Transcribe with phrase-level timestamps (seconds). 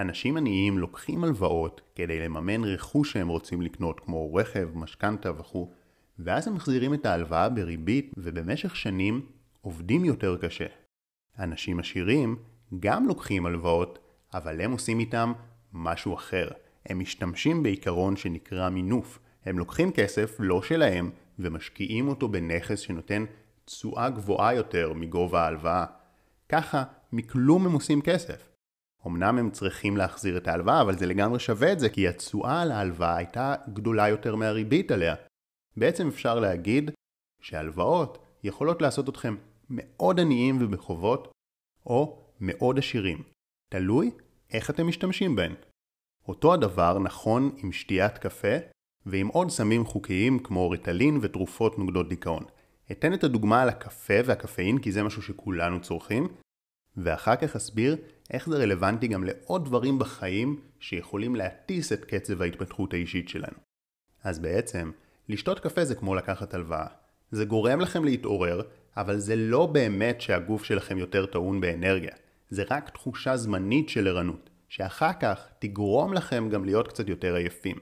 [0.00, 5.70] אנשים עניים לוקחים הלוואות כדי לממן רכוש שהם רוצים לקנות, כמו רכב, משכנתה וכו',
[6.18, 9.26] ואז הם מחזירים את ההלוואה בריבית ובמשך שנים
[9.60, 10.66] עובדים יותר קשה.
[11.38, 12.36] אנשים עשירים
[12.80, 13.98] גם לוקחים הלוואות,
[14.34, 15.32] אבל הם עושים איתם
[15.72, 16.48] משהו אחר.
[16.86, 19.18] הם משתמשים בעיקרון שנקרא מינוף.
[19.44, 23.24] הם לוקחים כסף לא שלהם ומשקיעים אותו בנכס שנותן
[23.64, 25.84] תשואה גבוהה יותר מגובה ההלוואה.
[26.48, 26.82] ככה,
[27.12, 28.49] מכלום הם עושים כסף.
[29.06, 32.72] אמנם הם צריכים להחזיר את ההלוואה, אבל זה לגמרי שווה את זה, כי התשואה על
[32.72, 35.14] ההלוואה הייתה גדולה יותר מהריבית עליה.
[35.76, 36.90] בעצם אפשר להגיד
[37.40, 39.36] שהלוואות יכולות לעשות אתכם
[39.70, 41.32] מאוד עניים ובחובות,
[41.86, 43.22] או מאוד עשירים.
[43.68, 44.10] תלוי
[44.50, 45.54] איך אתם משתמשים בהן.
[46.28, 48.56] אותו הדבר נכון עם שתיית קפה
[49.06, 52.44] ועם עוד סמים חוקיים כמו ריטלין ותרופות נוגדות דיכאון.
[52.92, 56.28] אתן את הדוגמה על הקפה והקפאין כי זה משהו שכולנו צורכים,
[56.96, 57.96] ואחר כך אסביר
[58.30, 63.58] איך זה רלוונטי גם לעוד דברים בחיים שיכולים להטיס את קצב ההתפתחות האישית שלנו.
[64.24, 64.90] אז בעצם,
[65.28, 66.86] לשתות קפה זה כמו לקחת הלוואה.
[67.30, 68.62] זה גורם לכם להתעורר,
[68.96, 72.14] אבל זה לא באמת שהגוף שלכם יותר טעון באנרגיה.
[72.50, 77.76] זה רק תחושה זמנית של ערנות, שאחר כך תגרום לכם גם להיות קצת יותר עייפים.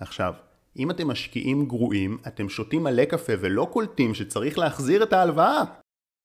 [0.00, 0.34] עכשיו,
[0.76, 5.62] אם אתם משקיעים גרועים, אתם שותים מלא קפה ולא קולטים שצריך להחזיר את ההלוואה,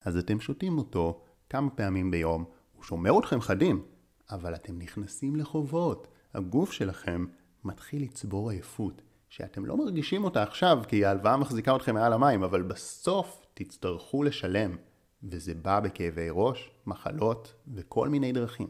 [0.04, 2.44] אז אתם שותים אותו כמה פעמים ביום,
[2.88, 3.82] שומר אתכם חדים,
[4.30, 6.08] אבל אתם נכנסים לחובות.
[6.34, 7.26] הגוף שלכם
[7.64, 12.62] מתחיל לצבור עייפות, שאתם לא מרגישים אותה עכשיו כי ההלוואה מחזיקה אתכם מעל המים, אבל
[12.62, 14.76] בסוף תצטרכו לשלם,
[15.22, 18.68] וזה בא בכאבי ראש, מחלות וכל מיני דרכים.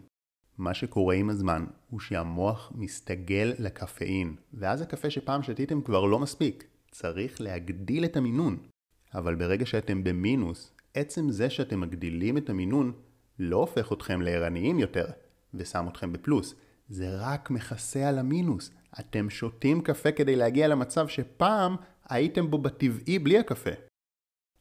[0.58, 6.64] מה שקורה עם הזמן הוא שהמוח מסתגל לקפאין, ואז הקפה שפעם שתיתם כבר לא מספיק.
[6.90, 8.58] צריך להגדיל את המינון.
[9.14, 12.92] אבל ברגע שאתם במינוס, עצם זה שאתם מגדילים את המינון
[13.38, 15.06] לא הופך אתכם לערניים יותר
[15.54, 16.54] ושם אתכם בפלוס.
[16.88, 18.70] זה רק מכסה על המינוס.
[19.00, 21.76] אתם שותים קפה כדי להגיע למצב שפעם
[22.08, 23.70] הייתם בו בטבעי בלי הקפה.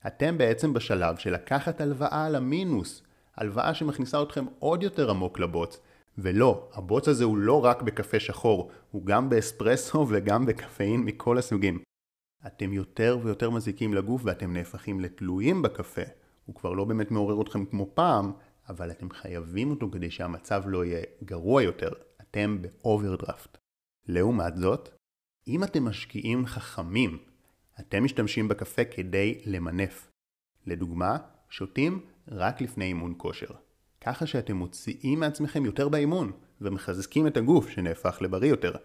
[0.07, 3.03] אתם בעצם בשלב של לקחת הלוואה על המינוס,
[3.35, 5.79] הלוואה שמכניסה אתכם עוד יותר עמוק לבוץ.
[6.17, 11.79] ולא, הבוץ הזה הוא לא רק בקפה שחור, הוא גם באספרסו וגם בקפאין מכל הסוגים.
[12.47, 16.01] אתם יותר ויותר מזיקים לגוף ואתם נהפכים לתלויים בקפה.
[16.45, 18.31] הוא כבר לא באמת מעורר אתכם כמו פעם,
[18.69, 21.89] אבל אתם חייבים אותו כדי שהמצב לא יהיה גרוע יותר.
[22.21, 23.57] אתם באוברדרפט.
[24.07, 24.89] לעומת זאת,
[25.47, 27.17] אם אתם משקיעים חכמים,
[27.79, 30.11] אתם משתמשים בקפה כדי למנף.
[30.65, 31.17] לדוגמה,
[31.49, 33.47] שותים רק לפני אימון כושר.
[34.01, 36.31] ככה שאתם מוציאים מעצמכם יותר באימון,
[36.61, 38.75] ומחזקים את הגוף שנהפך לבריא יותר.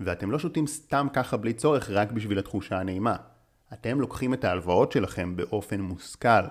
[0.00, 3.16] ואתם לא שותים סתם ככה בלי צורך רק בשביל התחושה הנעימה.
[3.72, 6.44] אתם לוקחים את ההלוואות שלכם באופן מושכל.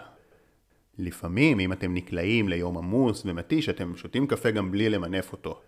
[0.98, 5.60] לפעמים, אם אתם נקלעים ליום עמוס ומתיש, אתם שותים קפה גם בלי למנף אותו.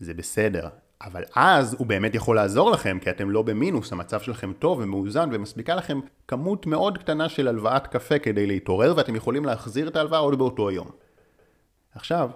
[0.00, 0.68] זה בסדר.
[1.02, 5.28] אבל אז הוא באמת יכול לעזור לכם, כי אתם לא במינוס, המצב שלכם טוב ומאוזן
[5.32, 10.20] ומספיקה לכם כמות מאוד קטנה של הלוואת קפה כדי להתעורר, ואתם יכולים להחזיר את ההלוואה
[10.20, 10.90] עוד באותו יום.
[11.94, 12.30] עכשיו,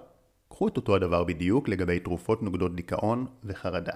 [0.48, 3.92] קחו את אותו הדבר בדיוק לגבי תרופות נוגדות דיכאון וחרדה.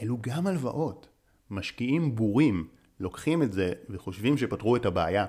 [0.00, 1.08] אלו גם הלוואות.
[1.50, 2.68] משקיעים בורים
[3.00, 5.26] לוקחים את זה וחושבים שפתרו את הבעיה,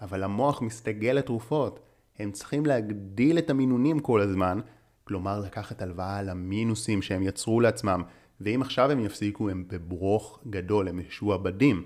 [0.00, 1.80] אבל המוח מסתגל לתרופות.
[2.18, 4.60] הם צריכים להגדיל את המינונים כל הזמן,
[5.04, 8.02] כלומר לקחת הלוואה על המינוסים שהם יצרו לעצמם,
[8.40, 11.84] ואם עכשיו הם יפסיקו הם בברוך גדול, הם משועבדים.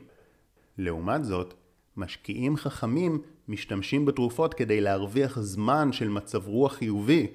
[0.78, 1.54] לעומת זאת,
[1.96, 7.26] משקיעים חכמים משתמשים בתרופות כדי להרוויח זמן של מצב רוח חיובי,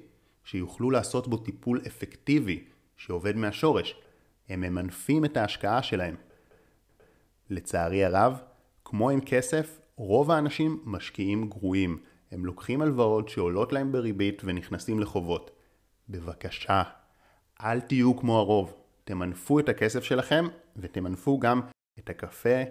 [0.44, 2.64] שיוכלו לעשות בו טיפול אפקטיבי,
[2.98, 3.96] שעובד מהשורש.
[4.50, 6.16] הם ממנפים את ההשקעה שלהם.
[7.50, 8.42] לצערי הרב,
[8.86, 11.98] כמו עם כסף, רוב האנשים משקיעים גרועים.
[12.32, 15.52] הם לוקחים הלוואות שעולות להם בריבית ונכנסים לחובות.
[16.10, 16.84] בבקשה,
[17.62, 18.74] אל תהיו כמו הרוב.
[19.04, 21.62] תמנפו את הכסף שלכם ותמנפו גם
[22.00, 22.64] את הקפה,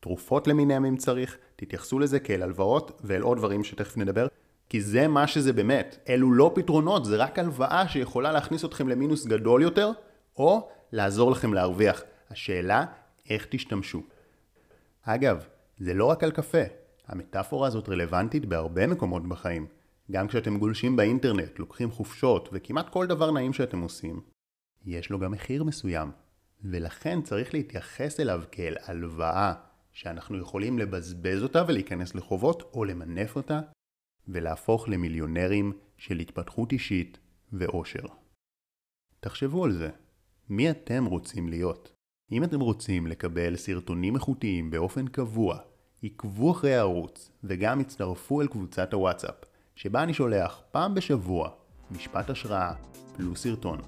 [0.00, 4.26] תרופות למיניהם אם צריך, תתייחסו לזה כאל הלוואות ואל עוד דברים שתכף נדבר,
[4.68, 5.98] כי זה מה שזה באמת.
[6.08, 9.90] אלו לא פתרונות, זה רק הלוואה שיכולה להכניס אתכם למינוס גדול יותר,
[10.36, 12.02] או לעזור לכם להרוויח.
[12.30, 12.84] השאלה,
[13.30, 14.02] איך תשתמשו.
[15.02, 15.46] אגב,
[15.78, 16.62] זה לא רק על קפה.
[17.06, 19.66] המטאפורה הזאת רלוונטית בהרבה מקומות בחיים.
[20.10, 24.20] גם כשאתם גולשים באינטרנט, לוקחים חופשות, וכמעט כל דבר נעים שאתם עושים,
[24.84, 26.10] יש לו גם מחיר מסוים.
[26.64, 29.54] ולכן צריך להתייחס אליו כאל הלוואה,
[29.92, 33.60] שאנחנו יכולים לבזבז אותה ולהיכנס לחובות, או למנף אותה,
[34.28, 37.18] ולהפוך למיליונרים של התפתחות אישית
[37.52, 38.06] ואושר.
[39.20, 39.90] תחשבו על זה.
[40.48, 41.97] מי אתם רוצים להיות?
[42.32, 45.58] אם אתם רוצים לקבל סרטונים איכותיים באופן קבוע,
[46.02, 49.34] עקבו אחרי הערוץ וגם הצטרפו אל קבוצת הוואטסאפ,
[49.76, 51.50] שבה אני שולח פעם בשבוע
[51.90, 52.72] משפט השראה
[53.16, 53.78] פלוס סרטון.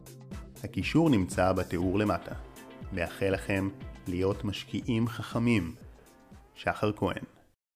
[0.65, 2.35] הקישור נמצא בתיאור למטה.
[2.93, 3.69] מאחל לכם
[4.09, 5.75] להיות משקיעים חכמים.
[6.55, 7.25] שחר כהן